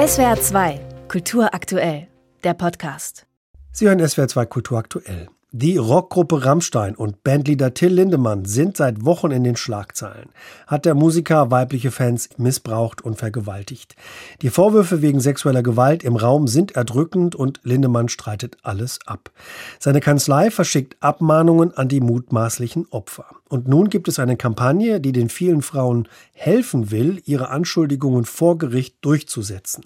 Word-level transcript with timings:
SWR 0.00 0.40
2, 0.40 0.80
Kultur 1.08 1.52
aktuell, 1.52 2.08
der 2.42 2.54
Podcast. 2.54 3.26
Sie 3.70 3.86
hören 3.86 3.98
SWR 4.08 4.28
2 4.28 4.46
Kultur 4.46 4.78
aktuell. 4.78 5.28
Die 5.52 5.78
Rockgruppe 5.78 6.44
Rammstein 6.44 6.94
und 6.94 7.24
Bandleader 7.24 7.74
Till 7.74 7.92
Lindemann 7.92 8.44
sind 8.44 8.76
seit 8.76 9.04
Wochen 9.04 9.32
in 9.32 9.42
den 9.42 9.56
Schlagzeilen. 9.56 10.28
Hat 10.68 10.84
der 10.84 10.94
Musiker 10.94 11.50
weibliche 11.50 11.90
Fans 11.90 12.28
missbraucht 12.36 13.02
und 13.02 13.18
vergewaltigt. 13.18 13.96
Die 14.42 14.50
Vorwürfe 14.50 15.02
wegen 15.02 15.18
sexueller 15.18 15.64
Gewalt 15.64 16.04
im 16.04 16.14
Raum 16.14 16.46
sind 16.46 16.76
erdrückend 16.76 17.34
und 17.34 17.58
Lindemann 17.64 18.08
streitet 18.08 18.58
alles 18.62 19.00
ab. 19.06 19.32
Seine 19.80 19.98
Kanzlei 19.98 20.52
verschickt 20.52 20.96
Abmahnungen 21.00 21.76
an 21.76 21.88
die 21.88 22.00
mutmaßlichen 22.00 22.86
Opfer. 22.92 23.26
Und 23.50 23.66
nun 23.66 23.90
gibt 23.90 24.06
es 24.06 24.20
eine 24.20 24.36
Kampagne, 24.36 25.00
die 25.00 25.10
den 25.10 25.28
vielen 25.28 25.62
Frauen 25.62 26.06
helfen 26.34 26.92
will, 26.92 27.20
ihre 27.26 27.48
Anschuldigungen 27.48 28.24
vor 28.24 28.56
Gericht 28.56 28.98
durchzusetzen. 29.00 29.84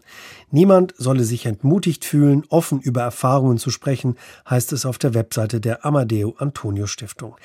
Niemand 0.51 0.93
solle 0.99 1.25
sich 1.25 1.47
entmutigt 1.47 2.05
fühlen, 2.05 2.45
offen 2.51 2.81
über 2.81 3.01
Erfahrungen 3.01 3.57
zu 3.57 3.71
sprechen, 3.71 4.17
heißt 4.49 4.75
es 4.75 4.85
auf 4.85 4.99
der 4.99 5.15
Webseite 5.15 5.54
der 5.61 5.85
Amadeo 5.85 6.35
Antonio 6.39 6.87
Stiftung. 6.87 7.37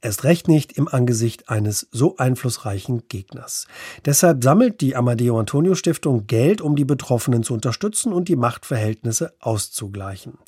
Erst 0.00 0.24
recht 0.24 0.48
nicht 0.48 0.72
im 0.72 0.88
Angesicht 0.88 1.48
eines 1.48 1.86
so 1.92 2.16
einflussreichen 2.16 3.04
Gegners. 3.08 3.68
Deshalb 4.04 4.42
sammelt 4.42 4.80
die 4.80 4.96
Amadeo 4.96 5.38
Antonio 5.38 5.76
Stiftung 5.76 6.26
Geld, 6.26 6.60
um 6.60 6.74
die 6.74 6.84
Betroffenen 6.84 7.44
zu 7.44 7.54
unterstützen 7.54 8.12
und 8.12 8.28
die 8.28 8.34
Machtverhältnisse 8.34 9.32
auszugleichen. 9.38 10.38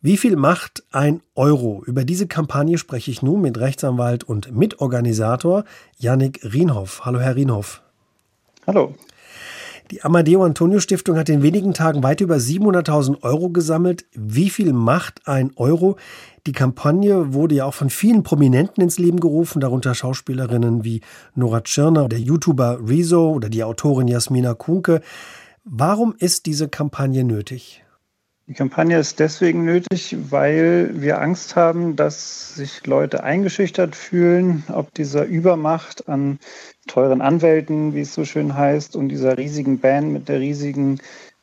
Wie 0.00 0.16
viel 0.16 0.36
macht 0.36 0.84
ein 0.90 1.22
Euro? 1.34 1.82
Über 1.84 2.04
diese 2.04 2.26
Kampagne 2.26 2.78
spreche 2.78 3.10
ich 3.10 3.20
nun 3.20 3.42
mit 3.42 3.58
Rechtsanwalt 3.58 4.24
und 4.24 4.56
Mitorganisator 4.56 5.64
Yannick 5.98 6.40
Rienhoff. 6.44 7.04
Hallo, 7.04 7.18
Herr 7.18 7.36
Rienhoff. 7.36 7.82
Hallo. 8.66 8.94
Die 9.90 10.04
Amadeo 10.04 10.44
Antonio 10.44 10.80
Stiftung 10.80 11.16
hat 11.16 11.30
in 11.30 11.42
wenigen 11.42 11.72
Tagen 11.72 12.02
weit 12.02 12.20
über 12.20 12.36
700.000 12.36 13.22
Euro 13.22 13.48
gesammelt. 13.48 14.04
Wie 14.12 14.50
viel 14.50 14.74
macht 14.74 15.26
ein 15.26 15.52
Euro? 15.56 15.96
Die 16.46 16.52
Kampagne 16.52 17.32
wurde 17.32 17.54
ja 17.54 17.64
auch 17.64 17.72
von 17.72 17.88
vielen 17.88 18.22
Prominenten 18.22 18.82
ins 18.82 18.98
Leben 18.98 19.18
gerufen, 19.18 19.60
darunter 19.60 19.94
Schauspielerinnen 19.94 20.84
wie 20.84 21.00
Nora 21.34 21.62
Tschirner, 21.62 22.06
der 22.06 22.20
YouTuber 22.20 22.80
Rezo 22.86 23.30
oder 23.30 23.48
die 23.48 23.64
Autorin 23.64 24.08
Jasmina 24.08 24.52
Kunke. 24.52 25.00
Warum 25.64 26.14
ist 26.18 26.44
diese 26.44 26.68
Kampagne 26.68 27.24
nötig? 27.24 27.82
Die 28.48 28.54
Kampagne 28.54 28.98
ist 28.98 29.20
deswegen 29.20 29.66
nötig, 29.66 30.16
weil 30.30 30.90
wir 30.94 31.20
Angst 31.20 31.54
haben, 31.54 31.96
dass 31.96 32.54
sich 32.54 32.86
Leute 32.86 33.22
eingeschüchtert 33.22 33.94
fühlen, 33.94 34.64
ob 34.72 34.94
dieser 34.94 35.26
Übermacht 35.26 36.08
an 36.08 36.38
teuren 36.86 37.20
Anwälten, 37.20 37.92
wie 37.92 38.00
es 38.00 38.14
so 38.14 38.24
schön 38.24 38.54
heißt, 38.54 38.96
und 38.96 39.10
dieser 39.10 39.36
riesigen 39.36 39.80
Band 39.80 40.14
mit 40.14 40.30
der 40.30 40.40
riesigen 40.40 40.98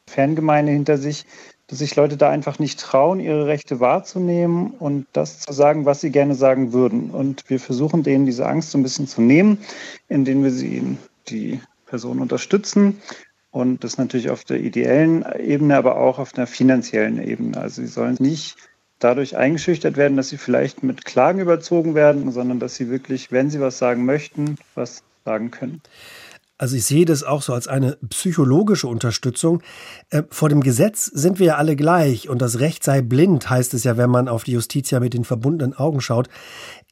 Fangemeinde 0.08 0.72
hinter 0.72 0.98
sich, 0.98 1.28
dass 1.68 1.78
sich 1.78 1.96
Leute 1.96 2.18
da 2.18 2.32
einfach 2.32 2.58
nicht 2.58 2.80
trauen, 2.80 3.20
ihre 3.20 3.46
Rechte 3.46 3.80
wahrzunehmen 3.80 4.72
und 4.72 5.06
das 5.14 5.42
zu 5.42 5.54
sagen, 5.54 5.86
was 5.86 6.02
sie 6.02 6.10
gerne 6.10 6.34
sagen 6.34 6.74
würden. 6.74 7.12
Und 7.12 7.48
wir 7.52 7.60
versuchen 7.60 8.02
denen 8.02 8.26
diese 8.26 8.48
Angst 8.48 8.72
so 8.72 8.80
ein 8.80 8.84
bisschen 8.84 9.06
zu 9.06 9.22
nehmen, 9.22 9.60
indem 10.10 10.44
wir 10.44 10.52
sie 10.52 10.98
die 11.28 11.62
Person 11.86 12.20
unterstützen 12.20 13.00
und 13.56 13.86
das 13.86 13.98
natürlich 13.98 14.30
auf 14.30 14.44
der 14.44 14.60
ideellen 14.60 15.24
Ebene, 15.40 15.78
aber 15.78 15.96
auch 15.96 16.20
auf 16.20 16.34
der 16.34 16.46
finanziellen 16.46 17.26
Ebene. 17.26 17.58
Also 17.58 17.82
sie 17.82 17.88
sollen 17.88 18.18
nicht 18.20 18.58
dadurch 19.00 19.38
eingeschüchtert 19.38 19.96
werden, 19.96 20.18
dass 20.18 20.28
sie 20.28 20.38
vielleicht 20.38 20.84
mit 20.84 21.06
Klagen 21.06 21.40
überzogen 21.40 21.96
werden, 21.96 22.30
sondern 22.34 22.60
dass 22.60 22.76
sie 22.76 22.90
wirklich, 22.90 23.32
wenn 23.32 23.50
sie 23.50 23.62
was 23.62 23.78
sagen 23.78 24.04
möchten, 24.04 24.58
was 24.76 25.04
sagen 25.24 25.52
können. 25.52 25.82
Also 26.58 26.76
ich 26.76 26.84
sehe 26.84 27.06
das 27.06 27.24
auch 27.24 27.42
so 27.42 27.54
als 27.54 27.70
eine 27.70 27.98
psychologische 28.10 28.88
Unterstützung. 28.88 29.62
Äh, 30.10 30.24
vor 30.30 30.50
dem 30.50 30.62
Gesetz 30.62 31.06
sind 31.06 31.40
wir 31.40 31.48
ja 31.48 31.56
alle 31.56 31.78
gleich 31.78 32.28
und 32.28 32.42
das 32.42 32.60
Recht 32.60 32.84
sei 32.84 33.02
blind, 33.02 33.50
heißt 33.50 33.74
es 33.74 33.86
ja, 33.86 33.96
wenn 33.96 34.10
man 34.10 34.28
auf 34.28 34.44
die 34.44 34.54
Justitia 34.54 35.00
mit 35.00 35.14
den 35.14 35.24
verbundenen 35.24 35.78
Augen 35.78 36.02
schaut. 36.02 36.28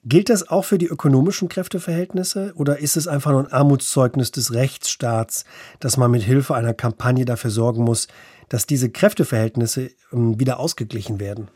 Gilt 0.06 0.30
das 0.30 0.50
auch 0.50 0.66
für 0.66 0.78
die 0.78 0.88
ökonomischen 0.88 1.48
Kräfteverhältnisse 1.48 2.52
oder 2.56 2.80
ist 2.80 2.98
es 2.98 3.08
einfach 3.08 3.32
nur 3.32 3.46
ein 3.46 3.54
Armutszeugnis 3.54 4.32
des 4.32 4.54
Rechtsstaats, 4.54 5.46
dass 5.80 5.96
man 5.96 6.12
mit 6.12 6.24
Hilfe 6.24 6.56
einer 6.56 6.74
Kampagne 6.74 7.24
dafür 7.24 7.52
sorgen 7.52 7.86
muss, 7.86 8.10
dass 8.50 8.66
diese 8.66 8.90
Kräfteverhältnisse 8.90 9.92
ähm, 10.12 10.38
wieder 10.40 10.60
ausgeglichen 10.60 11.22
werden? 11.22 11.48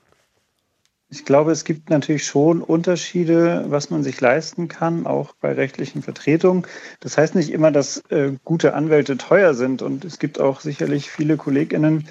Ich 1.09 1.25
glaube, 1.25 1.51
es 1.51 1.65
gibt 1.65 1.89
natürlich 1.89 2.25
schon 2.25 2.61
Unterschiede, 2.61 3.65
was 3.67 3.89
man 3.89 4.03
sich 4.03 4.21
leisten 4.21 4.69
kann, 4.69 5.07
auch 5.07 5.33
bei 5.41 5.51
rechtlichen 5.53 6.01
Vertretungen. 6.01 6.65
Das 7.01 7.17
heißt 7.17 7.35
nicht 7.35 7.51
immer, 7.51 7.71
dass 7.71 7.97
äh, 8.09 8.31
gute 8.45 8.73
Anwälte 8.73 9.17
teuer 9.17 9.55
sind. 9.55 9.81
Und 9.81 10.05
es 10.05 10.19
gibt 10.19 10.39
auch 10.39 10.61
sicherlich 10.61 11.09
viele 11.09 11.35
Kolleginnen, 11.35 12.07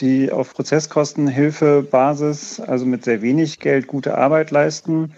die 0.00 0.30
auf 0.30 0.52
Prozesskostenhilfebasis, 0.52 2.60
also 2.60 2.84
mit 2.86 3.04
sehr 3.04 3.22
wenig 3.22 3.60
Geld, 3.60 3.86
gute 3.86 4.18
Arbeit 4.18 4.50
leisten. 4.50 5.14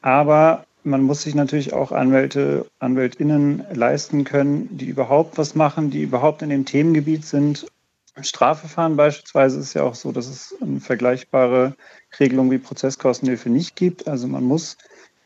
Aber 0.00 0.64
man 0.84 1.02
muss 1.02 1.22
sich 1.22 1.34
natürlich 1.34 1.72
auch 1.72 1.92
Anwälte, 1.92 2.66
Anwältinnen 2.78 3.64
leisten 3.72 4.24
können, 4.24 4.68
die 4.76 4.86
überhaupt 4.86 5.38
was 5.38 5.54
machen, 5.54 5.90
die 5.90 6.02
überhaupt 6.02 6.42
in 6.42 6.50
dem 6.50 6.64
Themengebiet 6.64 7.24
sind. 7.24 7.66
Strafverfahren 8.20 8.96
beispielsweise 8.96 9.60
ist 9.60 9.74
ja 9.74 9.82
auch 9.82 9.94
so, 9.94 10.12
dass 10.12 10.26
es 10.26 10.54
eine 10.60 10.80
vergleichbare 10.80 11.74
Regelung 12.18 12.50
wie 12.50 12.58
Prozesskostenhilfe 12.58 13.50
nicht 13.50 13.76
gibt. 13.76 14.08
Also 14.08 14.26
man 14.26 14.44
muss 14.44 14.76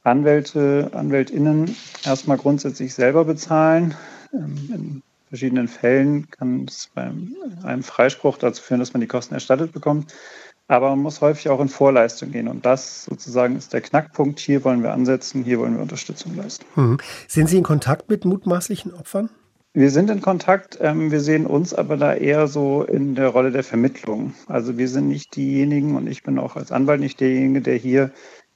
Anwälte, 0.03 0.91
Anwältinnen 0.93 1.77
erstmal 2.05 2.37
grundsätzlich 2.37 2.93
selber 2.93 3.25
bezahlen. 3.25 3.95
Ähm, 4.35 4.57
in 4.75 5.03
verschiedenen 5.29 5.69
Fällen 5.69 6.31
kann 6.31 6.67
es 6.69 6.91
bei 6.95 7.11
einem 7.63 7.83
Freispruch 7.83 8.37
dazu 8.37 8.63
führen, 8.63 8.81
dass 8.81 8.93
man 8.93 9.01
die 9.01 9.07
Kosten 9.07 9.35
erstattet 9.35 9.73
bekommt 9.73 10.13
aber 10.73 10.91
man 10.91 11.01
muss 11.01 11.21
häufig 11.21 11.49
auch 11.51 11.61
in 11.61 11.69
Vorleistung 11.69 12.33
gehen. 12.33 12.49
Und 12.49 12.65
das 12.65 13.05
sozusagen 13.05 13.57
ist 13.57 13.73
der 13.73 13.83
Knackpunkt. 13.83 14.41
Hier 14.41 14.65
wollen 14.65 14.83
wir 14.83 14.93
ansetzen, 14.93 15.45
hier 15.45 15.59
wollen 15.59 15.75
wir 15.75 15.83
Unterstützung 15.83 16.35
leisten. 16.35 16.65
Hm. 16.75 16.99
Sind 17.29 17.49
Sie 17.49 17.59
in 17.59 17.63
Kontakt 17.63 18.09
mit 18.09 18.25
mutmaßlichen 18.25 18.95
Opfern? 18.95 19.29
Wir 19.75 19.91
sind 19.91 20.11
in 20.11 20.23
Kontakt. 20.23 20.79
Ähm, 20.81 21.11
wir 21.11 21.21
sehen 21.21 21.47
uns 21.47 21.75
aber 21.75 21.97
da 21.97 22.15
eher 22.15 22.47
so 22.47 22.83
in 22.83 23.15
der 23.15 23.29
Rolle 23.29 23.51
der 23.51 23.65
Vermittlung. 23.65 24.35
Also 24.47 24.79
wir 24.79 24.89
sind 24.89 25.09
nicht 25.09 25.37
diejenigen 25.37 25.95
und 25.97 26.07
ich 26.07 26.23
bin 26.23 26.39
auch 26.39 26.57
als 26.57 26.73
Anwalt 26.73 27.01
nicht 27.01 27.21
derjenige, 27.21 27.61
der 27.61 27.77
hier 27.77 28.11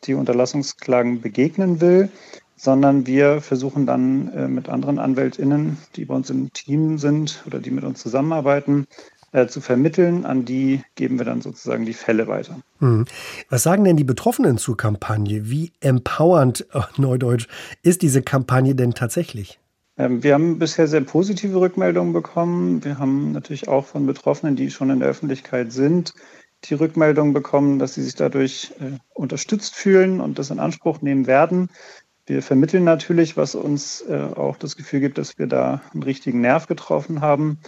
die 0.05 0.15
Unterlassungsklagen 0.15 1.21
begegnen 1.21 1.81
will, 1.81 2.11
sondern 2.57 3.07
wir 3.07 3.43
versuchen 3.43 3.87
dann 3.87 4.33
äh, 4.33 4.49
mit 4.49 4.69
anderen 4.69 4.99
AnwältInnen, 4.99 5.79
die 5.97 6.07
bei 6.07 6.15
uns 6.15 6.31
im 6.31 6.53
Team 6.53 6.99
sind 6.99 7.43
oder 7.47 7.61
die 7.61 7.71
mit 7.71 7.85
uns 7.85 8.01
zusammenarbeiten, 8.01 8.87
äh, 9.37 9.47
zu 9.49 9.61
vermitteln. 9.61 10.25
An 10.25 10.47
die 10.47 10.83
geben 10.95 11.19
wir 11.19 11.27
dann 11.27 11.43
sozusagen 11.43 11.85
die 11.85 11.93
Fälle 11.93 12.27
weiter. 12.27 12.59
Hm. 12.79 13.05
Was 13.51 13.63
sagen 13.63 13.85
denn 13.85 13.97
die 13.97 14.05
Betroffenen 14.05 14.57
zur 14.57 14.79
Kampagne? 14.79 15.51
Wie 15.51 15.73
empowernd, 15.81 16.67
oh, 16.73 16.85
Neudeutsch, 16.97 17.47
ist 17.83 18.01
diese 18.01 18.23
Kampagne 18.23 18.75
denn 18.75 18.95
tatsächlich? 18.95 19.61
Ähm, 19.99 20.23
wir 20.23 20.33
haben 20.33 20.59
bisher 20.59 20.89
sehr 20.89 21.03
positive 21.03 21.61
Rückmeldungen 21.61 22.15
bekommen. 22.15 22.83
Wir 22.83 22.99
haben 22.99 23.33
natürlich 23.33 23.69
auch 23.69 23.85
von 23.85 24.07
Betroffenen, 24.07 24.57
die 24.57 24.71
schon 24.71 24.89
in 24.89 25.01
der 25.01 25.11
Öffentlichkeit 25.11 25.71
sind, 25.71 26.15
die 26.65 26.75
Rückmeldung 26.75 27.35
bekommen, 27.35 27.79
dass 27.79 27.93
sie 27.93 28.03
sich 28.03 28.15
dadurch 28.15 28.73
äh, 28.81 28.97
unterstützt 29.13 29.75
fühlen 29.75 30.21
und 30.21 30.39
das 30.39 30.51
in 30.51 30.61
Anspruch 30.61 31.03
nehmen 31.03 31.27
werden. 31.27 31.69
Wir 32.25 32.43
vermitteln 32.43 32.85
natürlich, 32.85 33.37
was 33.37 33.55
uns 33.55 34.01
äh, 34.01 34.17
auch 34.35 34.57
das 34.57 34.77
Gefühl 34.77 35.01
gibt, 35.01 35.19
dass 35.19 35.39
wir 35.39 35.47
da 35.47 35.83
einen 35.93 36.03
richtigen 36.03 36.41
Nerv 36.41 36.67
getroffen 36.67 37.21
haben. 37.21 37.59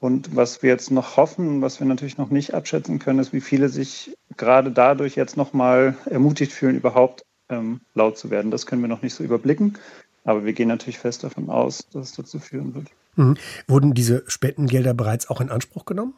Und 0.00 0.36
was 0.36 0.62
wir 0.62 0.70
jetzt 0.70 0.90
noch 0.90 1.16
hoffen, 1.16 1.60
was 1.60 1.80
wir 1.80 1.86
natürlich 1.86 2.18
noch 2.18 2.30
nicht 2.30 2.54
abschätzen 2.54 2.98
können, 2.98 3.18
ist, 3.18 3.32
wie 3.32 3.40
viele 3.40 3.68
sich 3.68 4.16
gerade 4.36 4.70
dadurch 4.70 5.16
jetzt 5.16 5.36
nochmal 5.36 5.96
ermutigt 6.06 6.52
fühlen, 6.52 6.76
überhaupt 6.76 7.24
ähm, 7.48 7.80
laut 7.94 8.16
zu 8.16 8.30
werden. 8.30 8.50
Das 8.50 8.66
können 8.66 8.82
wir 8.82 8.88
noch 8.88 9.02
nicht 9.02 9.14
so 9.14 9.24
überblicken. 9.24 9.76
Aber 10.24 10.44
wir 10.44 10.52
gehen 10.52 10.68
natürlich 10.68 10.98
fest 10.98 11.24
davon 11.24 11.50
aus, 11.50 11.88
dass 11.92 12.10
es 12.10 12.16
dazu 12.16 12.38
führen 12.38 12.74
wird. 12.74 12.86
Mhm. 13.16 13.36
Wurden 13.66 13.94
diese 13.94 14.22
Spendengelder 14.26 14.94
bereits 14.94 15.28
auch 15.30 15.40
in 15.40 15.50
Anspruch 15.50 15.84
genommen? 15.84 16.14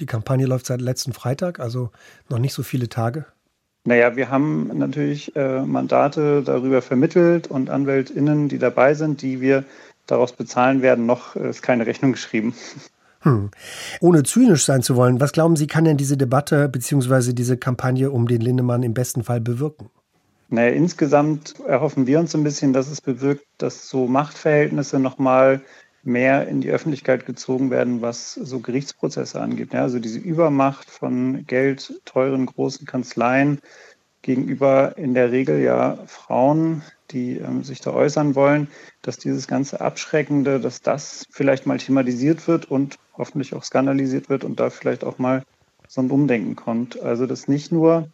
Die 0.00 0.06
Kampagne 0.06 0.46
läuft 0.46 0.66
seit 0.66 0.80
letzten 0.80 1.12
Freitag, 1.12 1.60
also 1.60 1.90
noch 2.28 2.38
nicht 2.38 2.54
so 2.54 2.62
viele 2.62 2.88
Tage. 2.88 3.26
Naja, 3.84 4.16
wir 4.16 4.30
haben 4.30 4.70
natürlich 4.78 5.36
äh, 5.36 5.60
Mandate 5.60 6.42
darüber 6.42 6.82
vermittelt 6.82 7.48
und 7.48 7.70
AnwältInnen, 7.70 8.48
die 8.48 8.58
dabei 8.58 8.94
sind, 8.94 9.22
die 9.22 9.40
wir 9.40 9.64
daraus 10.06 10.32
bezahlen 10.32 10.82
werden, 10.82 11.06
noch 11.06 11.36
ist 11.36 11.62
keine 11.62 11.86
Rechnung 11.86 12.12
geschrieben. 12.12 12.54
Hm. 13.22 13.50
Ohne 14.00 14.22
zynisch 14.22 14.64
sein 14.64 14.82
zu 14.82 14.96
wollen, 14.96 15.20
was 15.20 15.32
glauben 15.32 15.56
Sie, 15.56 15.66
kann 15.66 15.84
denn 15.84 15.98
diese 15.98 16.16
Debatte 16.16 16.68
bzw. 16.68 17.32
diese 17.34 17.56
Kampagne 17.56 18.10
um 18.10 18.26
den 18.26 18.40
Lindemann 18.40 18.82
im 18.82 18.94
besten 18.94 19.24
Fall 19.24 19.40
bewirken? 19.40 19.90
Naja, 20.48 20.72
insgesamt 20.72 21.60
erhoffen 21.66 22.06
wir 22.06 22.18
uns 22.18 22.34
ein 22.34 22.42
bisschen, 22.42 22.72
dass 22.72 22.90
es 22.90 23.00
bewirkt, 23.00 23.46
dass 23.58 23.88
so 23.88 24.08
Machtverhältnisse 24.08 24.98
nochmal 24.98 25.60
mehr 26.02 26.48
in 26.48 26.60
die 26.60 26.70
Öffentlichkeit 26.70 27.26
gezogen 27.26 27.70
werden, 27.70 28.02
was 28.02 28.34
so 28.34 28.60
Gerichtsprozesse 28.60 29.40
angeht. 29.40 29.74
Ja, 29.74 29.82
also 29.82 29.98
diese 29.98 30.18
Übermacht 30.18 30.90
von 30.90 31.46
Geld, 31.46 32.00
teuren, 32.04 32.46
großen 32.46 32.86
Kanzleien 32.86 33.60
gegenüber 34.22 34.98
in 34.98 35.14
der 35.14 35.30
Regel 35.30 35.60
ja 35.60 35.98
Frauen, 36.06 36.82
die 37.10 37.38
ähm, 37.38 37.64
sich 37.64 37.80
da 37.80 37.92
äußern 37.92 38.34
wollen, 38.34 38.68
dass 39.02 39.18
dieses 39.18 39.46
ganze 39.46 39.80
Abschreckende, 39.80 40.60
dass 40.60 40.82
das 40.82 41.26
vielleicht 41.30 41.66
mal 41.66 41.78
thematisiert 41.78 42.46
wird 42.46 42.70
und 42.70 42.98
hoffentlich 43.20 43.54
auch 43.54 43.62
skandalisiert 43.62 44.28
wird 44.28 44.42
und 44.42 44.58
da 44.58 44.70
vielleicht 44.70 45.04
auch 45.04 45.18
mal 45.18 45.44
so 45.86 46.00
ein 46.00 46.10
Umdenken 46.10 46.56
kommt. 46.56 47.00
Also 47.00 47.26
das 47.26 47.46
nicht 47.46 47.70
nur, 47.70 48.08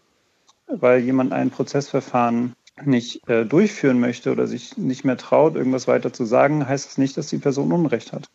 weil 0.67 1.01
jemand 1.01 1.33
ein 1.33 1.51
Prozessverfahren 1.51 2.55
nicht 2.85 3.27
äh, 3.29 3.47
durchführen 3.47 4.01
möchte 4.01 4.31
oder 4.33 4.47
sich 4.47 4.77
nicht 4.77 5.05
mehr 5.05 5.17
traut, 5.17 5.57
irgendwas 5.57 5.89
weiter 5.89 6.13
zu 6.13 6.27
sagen, 6.27 6.69
heißt 6.69 6.87
das 6.87 6.99
nicht, 6.99 7.17
dass 7.17 7.29
die 7.29 7.39
Person 7.39 7.73
Unrecht 7.73 8.13
hat. 8.13 8.27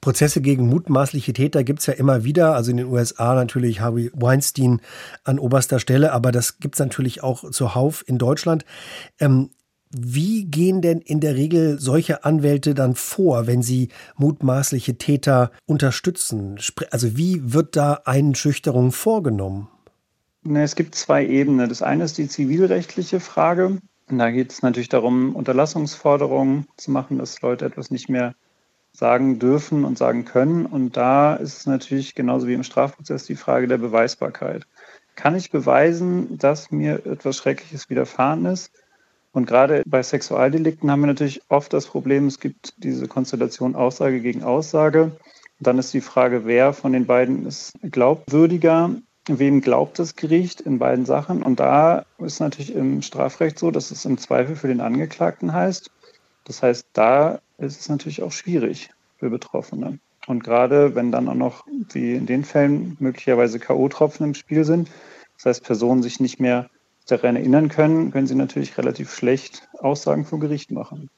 Prozesse 0.00 0.40
gegen 0.40 0.68
mutmaßliche 0.68 1.32
Täter 1.32 1.62
gibt 1.62 1.80
es 1.80 1.86
ja 1.86 1.94
immer 1.94 2.24
wieder. 2.24 2.54
Also 2.54 2.72
in 2.72 2.78
den 2.78 2.86
USA 2.86 3.34
natürlich 3.34 3.80
Harvey 3.80 4.10
Weinstein 4.12 4.80
an 5.22 5.38
oberster 5.38 5.78
Stelle, 5.78 6.12
aber 6.12 6.32
das 6.32 6.58
gibt 6.58 6.74
es 6.74 6.80
natürlich 6.80 7.22
auch 7.22 7.50
zuhauf 7.50 8.02
in 8.06 8.18
Deutschland. 8.18 8.64
Ähm, 9.20 9.50
wie 9.96 10.44
gehen 10.44 10.82
denn 10.82 11.00
in 11.00 11.20
der 11.20 11.34
Regel 11.34 11.78
solche 11.78 12.24
Anwälte 12.24 12.74
dann 12.74 12.94
vor, 12.94 13.46
wenn 13.46 13.62
sie 13.62 13.88
mutmaßliche 14.16 14.98
Täter 14.98 15.50
unterstützen? 15.66 16.58
Also 16.90 17.16
wie 17.16 17.52
wird 17.52 17.76
da 17.76 18.02
Einschüchterung 18.04 18.92
vorgenommen? 18.92 19.68
Es 20.52 20.76
gibt 20.76 20.94
zwei 20.94 21.26
Ebenen. 21.26 21.68
Das 21.68 21.82
eine 21.82 22.04
ist 22.04 22.18
die 22.18 22.28
zivilrechtliche 22.28 23.20
Frage. 23.20 23.78
Und 24.10 24.18
da 24.18 24.30
geht 24.30 24.52
es 24.52 24.62
natürlich 24.62 24.90
darum, 24.90 25.34
Unterlassungsforderungen 25.34 26.66
zu 26.76 26.90
machen, 26.90 27.18
dass 27.18 27.40
Leute 27.40 27.64
etwas 27.64 27.90
nicht 27.90 28.10
mehr 28.10 28.34
sagen 28.92 29.38
dürfen 29.38 29.84
und 29.84 29.96
sagen 29.96 30.24
können. 30.24 30.66
Und 30.66 30.96
da 30.96 31.34
ist 31.34 31.58
es 31.58 31.66
natürlich 31.66 32.14
genauso 32.14 32.46
wie 32.46 32.54
im 32.54 32.62
Strafprozess 32.62 33.24
die 33.24 33.36
Frage 33.36 33.66
der 33.66 33.78
Beweisbarkeit. 33.78 34.66
Kann 35.16 35.34
ich 35.36 35.50
beweisen, 35.50 36.38
dass 36.38 36.70
mir 36.70 37.06
etwas 37.06 37.36
Schreckliches 37.36 37.88
widerfahren 37.88 38.44
ist? 38.46 38.70
Und 39.34 39.46
gerade 39.46 39.82
bei 39.84 40.02
Sexualdelikten 40.02 40.90
haben 40.90 41.00
wir 41.00 41.08
natürlich 41.08 41.42
oft 41.48 41.72
das 41.72 41.86
Problem, 41.86 42.26
es 42.26 42.40
gibt 42.40 42.72
diese 42.82 43.08
Konstellation 43.08 43.74
Aussage 43.74 44.20
gegen 44.20 44.42
Aussage. 44.42 45.04
Und 45.04 45.66
dann 45.66 45.78
ist 45.78 45.92
die 45.92 46.00
Frage, 46.00 46.46
wer 46.46 46.72
von 46.72 46.92
den 46.92 47.04
beiden 47.04 47.44
ist 47.44 47.74
glaubwürdiger 47.82 48.90
wem 49.26 49.60
glaubt 49.60 49.98
das 49.98 50.16
Gericht 50.16 50.60
in 50.60 50.78
beiden 50.78 51.06
Sachen. 51.06 51.42
Und 51.42 51.60
da 51.60 52.04
ist 52.18 52.40
natürlich 52.40 52.74
im 52.74 53.02
Strafrecht 53.02 53.58
so, 53.58 53.70
dass 53.70 53.90
es 53.90 54.04
im 54.04 54.18
Zweifel 54.18 54.56
für 54.56 54.68
den 54.68 54.80
Angeklagten 54.80 55.52
heißt. 55.52 55.90
Das 56.44 56.62
heißt, 56.62 56.88
da 56.92 57.40
ist 57.58 57.80
es 57.80 57.88
natürlich 57.88 58.22
auch 58.22 58.32
schwierig 58.32 58.90
für 59.18 59.30
Betroffene. 59.30 59.98
Und 60.26 60.44
gerade 60.44 60.94
wenn 60.94 61.12
dann 61.12 61.28
auch 61.28 61.34
noch, 61.34 61.66
wie 61.92 62.14
in 62.14 62.26
den 62.26 62.44
Fällen, 62.44 62.96
möglicherweise 62.98 63.58
K.O.-Tropfen 63.58 64.24
im 64.24 64.34
Spiel 64.34 64.64
sind, 64.64 64.90
das 65.36 65.46
heißt, 65.46 65.64
Personen 65.64 66.02
sich 66.02 66.20
nicht 66.20 66.40
mehr 66.40 66.68
daran 67.06 67.36
erinnern 67.36 67.68
können, 67.68 68.10
können 68.10 68.26
sie 68.26 68.34
natürlich 68.34 68.76
relativ 68.78 69.12
schlecht 69.12 69.68
Aussagen 69.78 70.24
vor 70.24 70.40
Gericht 70.40 70.70
machen. 70.70 71.10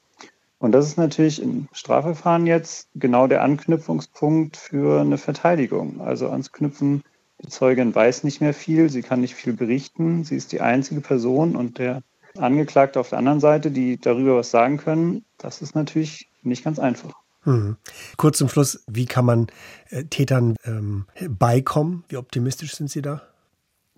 Und 0.58 0.72
das 0.72 0.86
ist 0.86 0.96
natürlich 0.96 1.42
im 1.42 1.68
Strafverfahren 1.72 2.46
jetzt 2.46 2.88
genau 2.94 3.26
der 3.26 3.42
Anknüpfungspunkt 3.42 4.56
für 4.56 5.00
eine 5.00 5.18
Verteidigung. 5.18 6.00
Also 6.00 6.30
anknüpfen 6.30 7.02
die 7.42 7.48
Zeugin 7.48 7.94
weiß 7.94 8.24
nicht 8.24 8.40
mehr 8.40 8.54
viel, 8.54 8.88
sie 8.88 9.02
kann 9.02 9.20
nicht 9.20 9.34
viel 9.34 9.52
berichten, 9.52 10.24
sie 10.24 10.36
ist 10.36 10.52
die 10.52 10.60
einzige 10.60 11.00
Person 11.00 11.54
und 11.54 11.78
der 11.78 12.02
Angeklagte 12.38 12.98
auf 13.00 13.10
der 13.10 13.18
anderen 13.18 13.40
Seite, 13.40 13.70
die 13.70 13.98
darüber 13.98 14.36
was 14.36 14.50
sagen 14.50 14.78
können, 14.78 15.24
das 15.38 15.62
ist 15.62 15.74
natürlich 15.74 16.30
nicht 16.42 16.64
ganz 16.64 16.78
einfach. 16.78 17.12
Hm. 17.42 17.76
Kurz 18.16 18.38
zum 18.38 18.48
Schluss, 18.48 18.82
wie 18.86 19.06
kann 19.06 19.24
man 19.24 19.46
äh, 19.90 20.04
Tätern 20.04 20.56
ähm, 20.64 21.06
beikommen? 21.28 22.04
Wie 22.08 22.16
optimistisch 22.16 22.74
sind 22.74 22.90
Sie 22.90 23.02
da? 23.02 23.22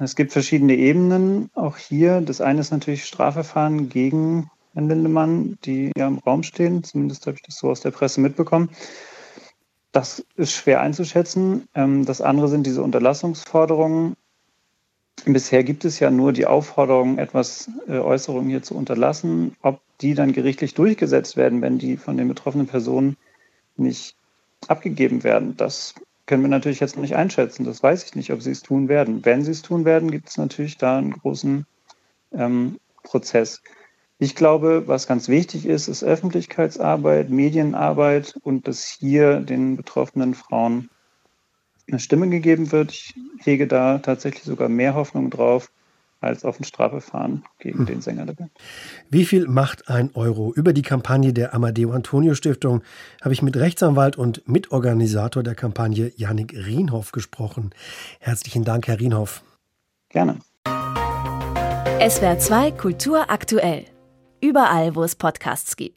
Es 0.00 0.14
gibt 0.14 0.32
verschiedene 0.32 0.76
Ebenen, 0.76 1.50
auch 1.54 1.76
hier. 1.76 2.20
Das 2.20 2.40
eine 2.40 2.60
ist 2.60 2.70
natürlich 2.70 3.04
Strafverfahren 3.04 3.88
gegen 3.88 4.48
Herrn 4.72 4.88
Lindemann, 4.88 5.58
die 5.64 5.90
ja 5.96 6.06
im 6.06 6.18
Raum 6.18 6.44
stehen. 6.44 6.84
Zumindest 6.84 7.26
habe 7.26 7.36
ich 7.36 7.42
das 7.42 7.58
so 7.58 7.68
aus 7.68 7.80
der 7.80 7.90
Presse 7.90 8.20
mitbekommen. 8.20 8.70
Das 9.90 10.24
ist 10.36 10.52
schwer 10.52 10.82
einzuschätzen. 10.82 11.66
Ähm, 11.74 12.04
das 12.04 12.20
andere 12.20 12.46
sind 12.46 12.64
diese 12.64 12.82
Unterlassungsforderungen. 12.82 14.16
Bisher 15.24 15.64
gibt 15.64 15.84
es 15.84 15.98
ja 15.98 16.12
nur 16.12 16.32
die 16.32 16.46
Aufforderung, 16.46 17.18
etwas 17.18 17.68
äh, 17.88 17.98
Äußerungen 17.98 18.48
hier 18.48 18.62
zu 18.62 18.76
unterlassen. 18.76 19.56
Ob 19.62 19.80
die 20.00 20.14
dann 20.14 20.32
gerichtlich 20.32 20.74
durchgesetzt 20.74 21.36
werden, 21.36 21.60
wenn 21.60 21.78
die 21.78 21.96
von 21.96 22.16
den 22.16 22.28
betroffenen 22.28 22.68
Personen 22.68 23.16
nicht 23.76 24.14
abgegeben 24.68 25.24
werden, 25.24 25.56
das 25.56 25.94
können 26.28 26.42
wir 26.42 26.48
natürlich 26.48 26.78
jetzt 26.78 26.94
noch 26.94 27.02
nicht 27.02 27.16
einschätzen. 27.16 27.64
Das 27.64 27.82
weiß 27.82 28.04
ich 28.04 28.14
nicht, 28.14 28.32
ob 28.32 28.42
sie 28.42 28.50
es 28.50 28.62
tun 28.62 28.88
werden. 28.88 29.24
Wenn 29.24 29.42
sie 29.42 29.50
es 29.50 29.62
tun 29.62 29.84
werden, 29.84 30.10
gibt 30.10 30.28
es 30.28 30.36
natürlich 30.36 30.76
da 30.76 30.98
einen 30.98 31.12
großen 31.12 31.66
ähm, 32.32 32.78
Prozess. 33.02 33.62
Ich 34.18 34.34
glaube, 34.36 34.86
was 34.86 35.06
ganz 35.06 35.28
wichtig 35.28 35.64
ist, 35.64 35.88
ist 35.88 36.04
Öffentlichkeitsarbeit, 36.04 37.30
Medienarbeit 37.30 38.38
und 38.42 38.68
dass 38.68 38.84
hier 38.84 39.40
den 39.40 39.76
betroffenen 39.76 40.34
Frauen 40.34 40.90
eine 41.88 41.98
Stimme 41.98 42.28
gegeben 42.28 42.72
wird. 42.72 42.92
Ich 42.92 43.14
hege 43.38 43.66
da 43.66 43.98
tatsächlich 43.98 44.44
sogar 44.44 44.68
mehr 44.68 44.94
Hoffnung 44.94 45.30
drauf 45.30 45.72
als 46.20 46.44
auf 46.44 46.58
ein 46.58 46.64
Strafverfahren 46.64 47.44
gegen 47.58 47.80
hm. 47.80 47.86
den 47.86 48.00
Sänger 48.00 48.26
der 48.26 48.34
Band. 48.34 48.50
Wie 49.10 49.24
viel 49.24 49.46
macht 49.46 49.88
ein 49.88 50.10
Euro? 50.14 50.52
Über 50.54 50.72
die 50.72 50.82
Kampagne 50.82 51.32
der 51.32 51.54
Amadeo 51.54 51.92
Antonio 51.92 52.34
Stiftung 52.34 52.82
habe 53.22 53.32
ich 53.32 53.42
mit 53.42 53.56
Rechtsanwalt 53.56 54.16
und 54.16 54.46
Mitorganisator 54.48 55.42
der 55.42 55.54
Kampagne 55.54 56.12
Janik 56.16 56.54
Rienhoff 56.54 57.12
gesprochen. 57.12 57.70
Herzlichen 58.20 58.64
Dank, 58.64 58.88
Herr 58.88 58.98
Rienhoff. 58.98 59.42
Gerne. 60.08 60.38
SWR 62.00 62.38
2 62.38 62.70
Kultur 62.72 63.30
aktuell. 63.30 63.84
Überall, 64.40 64.94
wo 64.94 65.02
es 65.02 65.16
Podcasts 65.16 65.76
gibt. 65.76 65.96